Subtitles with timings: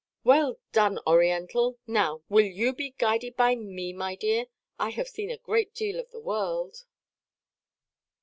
[0.23, 1.77] "Well done, Oriental!
[1.85, 4.47] Now, will you be guided by me, my dear?
[4.79, 6.85] I have seen a great deal of the world."